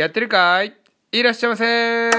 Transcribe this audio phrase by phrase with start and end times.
[0.00, 0.72] やってるかい？
[1.12, 1.64] いらっしゃいませ。
[1.66, 2.10] は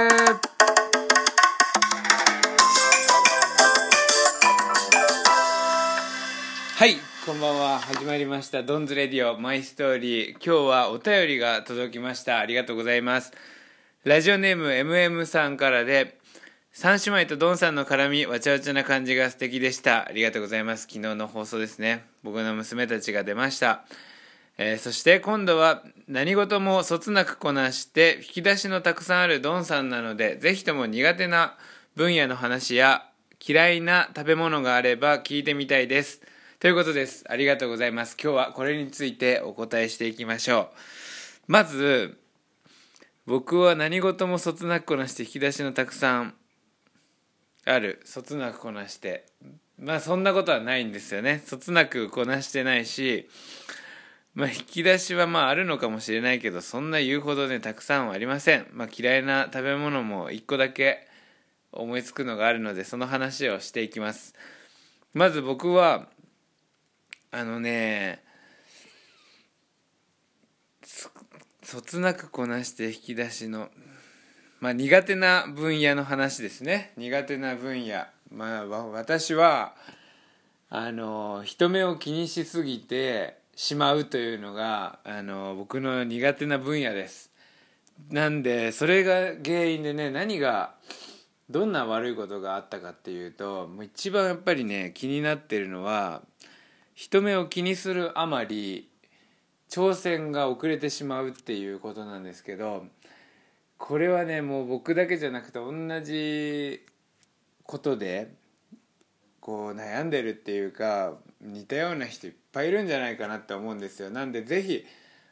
[6.86, 7.80] いこんばんは。
[7.80, 8.62] 始まりました。
[8.62, 10.34] ドンズレディオマイストーリー。
[10.34, 12.38] 今日はお便りが届きました。
[12.38, 13.34] ありがとうございます。
[14.04, 16.20] ラジオネーム MM さんからで
[16.72, 20.08] 三姉妹とドンさんの絡みわちゃわちゃな感じが素敵でした。
[20.08, 20.84] ありがとうございます。
[20.84, 22.06] 昨日の放送ですね。
[22.22, 23.86] 僕の娘たちが出ました。
[24.64, 31.58] えー、そして今度は何事もそつなくこなして引き出しのたくさんあるドンさんなのでぜひとも苦手な
[31.96, 33.04] 分野の話や
[33.44, 36.22] 嫌いな食べ物があれば聞いてみたいです。
[36.60, 37.26] ということです。
[37.28, 38.16] ありがとうございます。
[38.22, 40.70] 今日はこれについてお答えしていきましょ
[41.48, 41.52] う。
[41.52, 42.20] まず
[43.26, 46.36] 僕は何事もそつなくこなして引き出しのたくさん
[47.66, 48.00] ある。
[48.06, 49.26] そつなくこなして。
[49.80, 51.42] まあそんなことはないんですよね。
[51.48, 53.28] そつなくこなしてないし
[54.34, 61.08] まあ、引き出しはまああるのかもしれないけどそんな言うほどねたくさんはありません、まあ、嫌いな食べ物も1個だけ
[61.74, 64.34] 思いつくのがあるのでその話をしていきます。
[65.14, 66.08] まず僕は
[67.32, 68.24] あのね
[71.64, 73.70] そつなくこなして引き出しの
[74.60, 76.92] まあ苦手な分野の話ですね。
[76.98, 78.06] 苦手な分野。
[78.30, 79.74] まあ私は
[80.70, 87.30] あの人目を気にしすぎてしまうというのがあの僕の苦手な分野です。
[88.10, 90.74] なんでそれが原因でね何が
[91.48, 96.24] どんな悪いことがあったかっていうともう一番やっぱりね気になってるのは
[96.96, 98.90] 人目を気にするあまり
[99.70, 102.88] 挑戦が遅れてしまうっていうことなんですけど
[103.78, 106.84] これはねもう僕だけじゃなくて同じ
[107.62, 108.34] ことで
[109.40, 114.10] こう悩んでるっていうか似たような人いっぱいいるんじゃないかなって思うんですよ。
[114.10, 114.86] なんでぜひ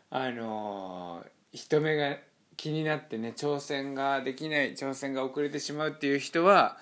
[0.09, 2.17] あの人目が
[2.57, 6.77] 気になってね挑戦ができない挑戦が遅れてしまうっていう人は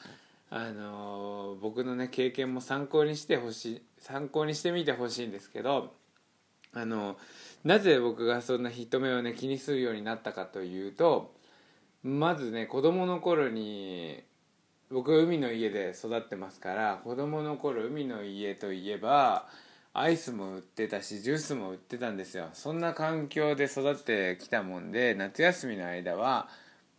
[0.49, 5.93] あの僕のね経験も参考にしてほしい参考にしてみてほしいんですけど
[6.73, 7.17] あの
[7.63, 11.33] なぜ僕がそんな人目をね気にするようになったかというと
[12.03, 14.23] まずね子供の頃に
[14.89, 19.47] 僕は海の家で育ってますから子供の頃海の家といえば
[19.99, 22.49] アイスも売ってたしジュースも売ってたんですよ。
[22.53, 26.49] そんな環境で育ってきたもんで夏休みの間は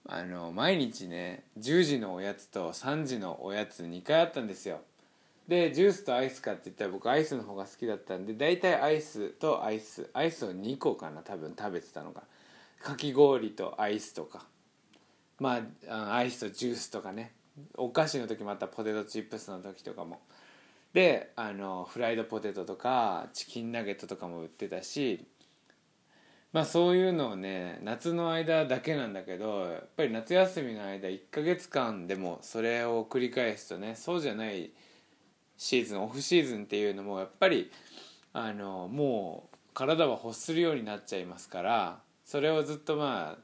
[0.04, 4.80] あの毎日ね10時のおやつと3時のおやつ2回あったんですよ。
[5.46, 12.24] でジュースとアイスかって言ったら僕アイスの方が好きだったんで大体アイスとアイスアイスを2個かな多分食べてたのが。
[12.82, 14.44] かき氷とアイスとか。
[15.38, 17.30] まあアイスとジュースとかね。
[17.76, 20.20] お菓子の時もあったポテトチップスの時とかも。
[20.98, 25.24] であのフライドポテトとかチキンナゲットとかも売ってたし
[26.52, 34.72] まあそういうのをね夏の間だけなんだけどやっぱり夏休みの間1ヶ月間でもそれを繰り返すとねそうじゃない
[35.56, 37.70] シーズンオフシーズンっていうのもやっぱり
[38.32, 43.42] あのもう体は欲するようになっちゃいますからそれをずっとまあ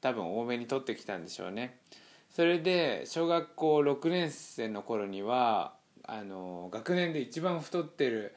[0.00, 1.80] 多分多めに取ってきたんでしょうね。
[2.30, 8.34] それで小学校6年生の頃にはあの学年で一番太ってる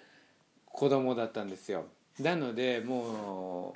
[0.65, 1.85] 子供だったんですよ。
[2.19, 3.75] なのでも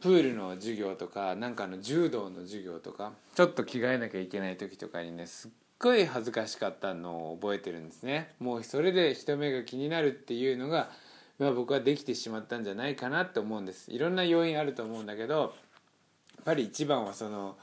[0.00, 8.34] うプールの授業とかなんかの柔道の授業とかちょっと着替えなきゃいけない時とかにねすっごい恥ずかしかったのを覚えてるんですね。
[8.40, 10.90] もうそれで人目が気になるっていうのが、
[11.38, 13.90] まあ、僕はできてしまったんじゃないかなって思うんです。
[13.90, 17.56] いろんな要因あると思うんだけどやっぱり一番はその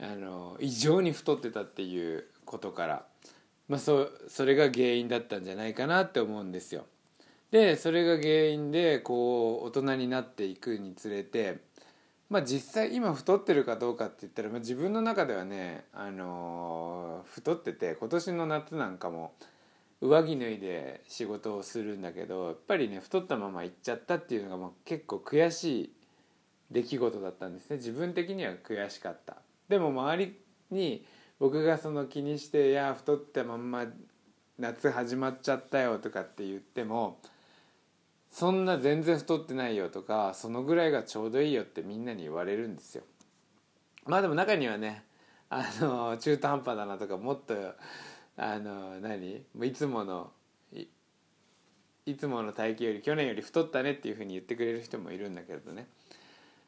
[0.00, 3.04] あの異常に太ってたっていうことから、
[3.68, 6.86] まあ、そそれが原因だったんじゃないかなって思うんですよ。
[7.50, 11.58] でそれが原因でこう大人になっていくにつれて、
[12.28, 19.32] まあ、実際今太ってるかどうかって言ったら、まあ、自分の中ではね、あのー、太ってて今年の夏なんかも
[20.00, 25.92] 上着脱いで仕事をするんだけどやっぱりね太ったまま行っちゃったっていうのがもう結構悔しい
[26.70, 29.36] 出来事だったんですね自分的には悔しかった。
[29.68, 30.38] でも周り
[30.70, 31.04] に
[31.38, 33.86] 僕がその気にして「いや太ったまんま
[34.58, 37.20] 夏始まっちゃったよ」とかって言っても
[38.30, 43.04] 「そんな全然太ってないよ」とか「そのぐらいがちょうどいいよ」ってみんなに言われるんですよ。
[44.06, 45.04] まあでも中にはね
[45.50, 47.54] あの中途半端だなとかもっと
[48.36, 50.32] あの何いつもの
[52.08, 55.88] いつもの体型より去年より太ったねっていうふうに言ってくれる人もいるんだけどね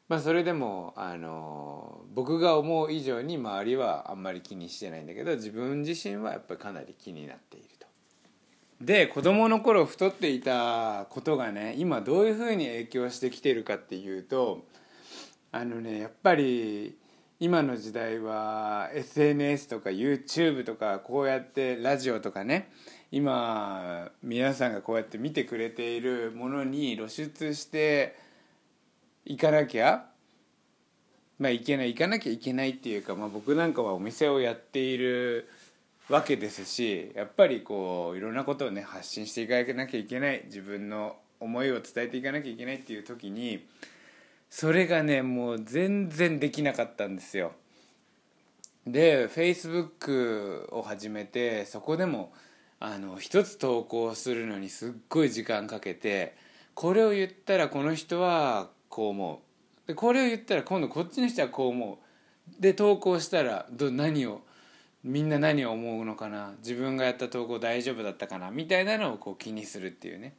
[0.07, 7.87] まあ、それでもあの僕が思う以上に周りはあんまり気にしてないんだけど自分自身はやっぱりかなり気になっていると。
[8.81, 14.65] で子供の頃太っていたことがね今どういうふうに影響してきてるかっていうと
[15.51, 16.97] あのねやっぱり
[17.39, 22.71] 今の時代は SNS とか YouTube とかこうやってラジオとかね
[23.11, 28.15] 今皆さんがこうやって見てくれているものに露出して
[29.25, 30.05] いかなきゃ
[31.39, 35.49] まあいけない行かなきゃいけないっていうか、まあ、僕なんかはお店をやっている
[36.09, 43.65] わけですしやっぱりこういろんなことをね発信していかなきゃいけない自分の思いを伝えていかなきゃいけないっていう時に
[44.49, 47.53] それがねもう全然できなかったんですよ。
[48.85, 52.33] で Facebook を始めてそこでも
[52.79, 56.35] あの一つ投稿するのにすっごい時間かけて
[56.73, 59.41] これを言ったらこの人はこう思
[59.85, 59.87] う。
[59.87, 62.61] でこれを言ったら今度こっちの人はこう思う。
[62.61, 64.41] で投稿したらど何を
[65.03, 66.53] みんな何を思うのかな？
[66.59, 68.51] 自分がやった投稿大丈夫だったかな？
[68.51, 70.35] みたいなのをこう気にするっていうね。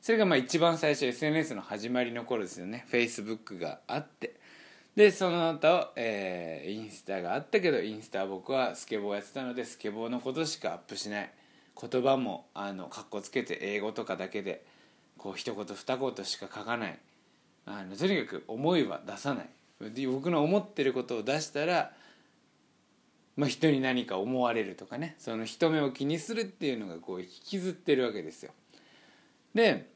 [0.00, 2.86] それがまあ一番最初 SNS の始まりの頃ですよね。
[2.90, 4.36] Facebook があって。
[4.96, 11.30] でその後、えー、インスタがあったけどインスタは僕はスケボーやってたのでスケボーのことしかアップしない。
[11.80, 14.64] 言葉もあのかっこつけて英語とかだけで
[15.16, 16.98] こう一言二言しか書かない。
[17.78, 19.48] あのとにかく思いは出さない。
[19.94, 21.92] で僕の思ってることを出したら、
[23.36, 25.14] まあ、人に何か思われるとかね。
[25.18, 28.52] その人目を気にするっていうのがこう引きずってるわけですよ。
[29.54, 29.88] で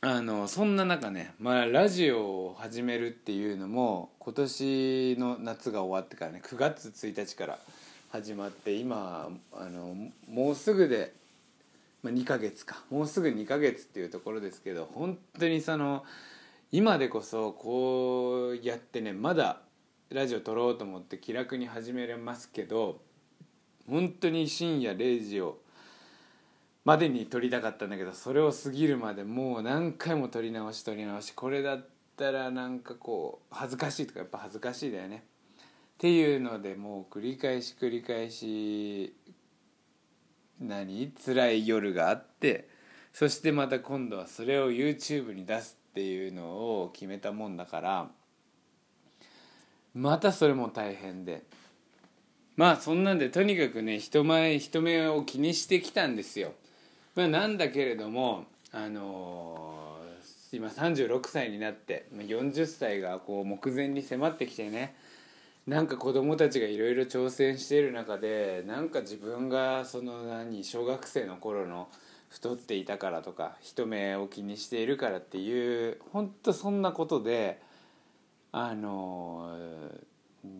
[0.00, 7.58] あのそんな中ね、まあ、ラジオを始めるっていうのも今年の夏が終わってからね9月1日から
[8.10, 9.96] 始まって今あの
[10.30, 11.12] もうすぐで、
[12.02, 12.82] まあ、2ヶ月か。
[12.90, 16.04] もうすぐ2ヶ月っていうところですけど本当にその
[16.70, 19.62] 今でこそこうやってねまだ
[20.10, 23.00] ラジオ撮ろうと思って気楽に始めれますけど
[23.88, 25.58] 本当に深夜0時を
[26.84, 31.86] までに撮りたかったんだけどそれを過ぎるまでもう何回も撮り直し撮り直しこれだっ
[32.16, 35.24] たらなんかこう恥ずかしいとかやっぱ恥ずかしいだよね。
[35.56, 39.14] っていうのでもう繰り返し繰り返し
[40.60, 41.12] 何？
[41.24, 42.68] 辛い夜があって
[43.14, 48.08] そしてまた今度はそれを YouTube に出すっていうのを決めたもんだから
[49.94, 51.42] またそれも大変で。
[52.54, 56.52] まあそんなんでとにかくね人前人目を気にしてきたんですよ。
[57.16, 64.94] まあ、なんだけれども、あのー、今36歳になって40歳がこう目前に迫ってきてね
[65.66, 71.88] なんか子供たちがいろいろ挑戦している中でなんか自分がその何小学生の頃の
[72.28, 77.60] 太っていたからとか人目を気にしているからっていう本当そんなことで
[78.50, 79.58] あの、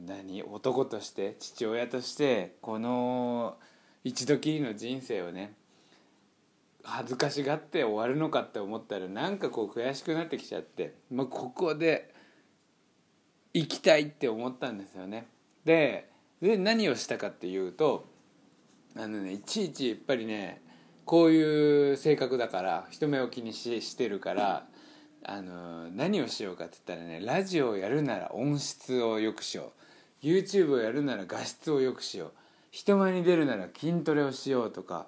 [0.07, 3.57] 何男として父親としてこの
[4.05, 5.55] 一度きりの人生をね
[6.85, 12.13] 恥ずかしがって終わるのかって思ったらなんかこう悔しくなってきちゃって、まあ、ここで
[13.53, 15.27] 行きたいって思ったんですよね。
[15.65, 16.09] で
[16.41, 18.07] で何をしたかっていうと
[18.97, 20.63] あのねいちいちやっぱりね
[21.09, 24.67] こういう性格だから人目を気にししてるから
[25.25, 29.73] あの何をしようかって言ったらねラジオをやるなら音質を良くしよ
[30.23, 30.27] う。
[30.27, 32.33] YouTube をやるなら画質を良くしよう。
[32.71, 35.07] 人前に出るなら筋トレをしようとか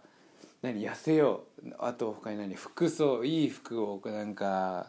[0.62, 1.69] 何痩せよう。
[1.79, 4.87] あと他に何服装いい服をなんか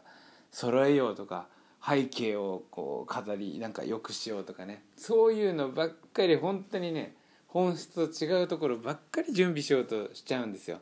[0.50, 1.48] 揃えようとか
[1.86, 4.86] 背景をこう飾りなんかよくしようとかね。
[4.96, 7.16] そういうのばっかり本当にね
[7.48, 10.80] 本質と違うところばっかり準備しようとしちゃうんですよ。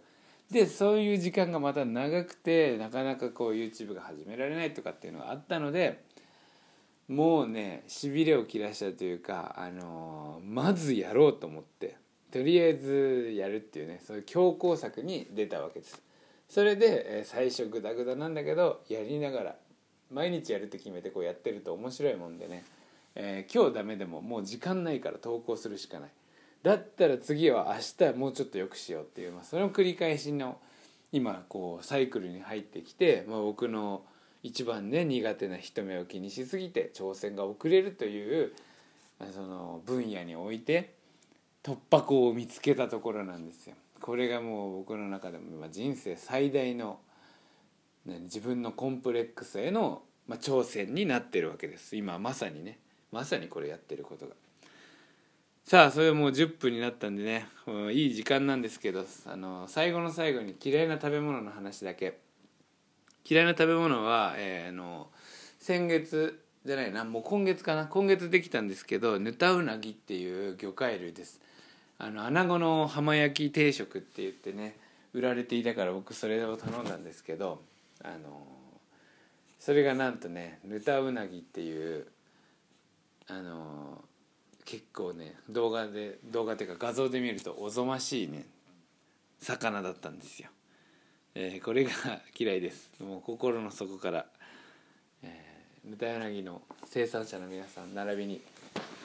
[0.51, 6.03] でそういう時間がまた長くてなかなかこう YouTube が始められないとかっていうのがあったので
[7.07, 11.97] もうねしびれを切らしたというか、あのー、まずやろうと思って
[12.31, 16.01] とりあえずやるっていうねそういう強行策に出たわけです。
[16.47, 19.55] それで、え最初グダグダなんだけどやりながら
[20.11, 22.63] 毎日やるって決めてこうやってると面白いもんでね、
[23.13, 26.09] えー、今日ダメでももう時間ないから投稿するしかない。
[26.63, 30.57] だったら次は明日もうちょっとよくしようっていう、まあ、その繰り返しの
[31.11, 34.03] 今こうサイクルに入ってきて、まあ、僕の
[34.43, 38.53] 一番ね苦手な人目を気にしすぎて挑戦が遅れるという
[39.33, 40.93] その分野において
[41.63, 43.75] 突破口を見つけたところなんですよ。
[44.01, 46.99] これがもう僕の中でも今人生最大の、
[48.05, 51.95] 自分のコンプレックスへの、挑戦になってるわけです。
[51.95, 52.79] 今まさにね。
[53.11, 54.33] まさにこれやってることが。
[55.69, 57.45] さあそれもう10分になったんでね。
[57.91, 62.17] いい時間なんですけどあの最後の最後に嫌いな食べ物の話だけ。
[63.23, 65.09] 嫌いな食べ物は、えー、あの
[65.59, 67.05] 先月じゃないな。
[67.05, 67.85] もう今月かな。
[67.85, 71.39] 今月できたんですけどヌタウナギっていう魚介類です。
[71.99, 74.75] あの穴子の浜焼き定食って言ってね
[75.13, 77.61] 売られていたから僕それを頼んだんですけど
[78.03, 78.41] あの
[79.59, 82.07] それがなんとねぬたうなぎっていう
[83.27, 84.03] あの
[84.69, 88.45] 結構ね動画で動画っていうか画像で見るとおぞましいね
[89.39, 90.49] 魚だったんですよ、
[91.33, 91.89] えー、これが
[92.38, 92.91] 嫌いです。
[93.01, 94.27] もう心の底から、
[95.23, 98.41] えー、ヌタヨナギの生産者の皆さん並びに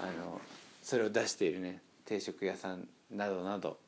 [0.02, 0.38] あの
[0.83, 3.78] それを出しているね定食屋さんなどなど。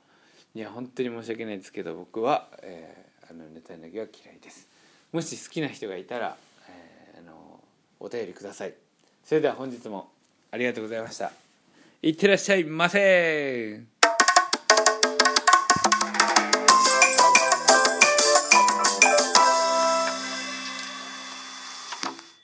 [0.54, 4.66] には本当に申し訳ないですけど僕は、えー、あのネタヤナギは嫌いです。
[5.12, 6.38] もし好きな人がいたら、
[6.70, 7.60] えー、あの
[8.00, 8.72] お便りください。
[9.26, 10.08] それでは本日も
[10.50, 11.45] ありがとうございました。
[12.02, 13.80] いってらっしゃいませ。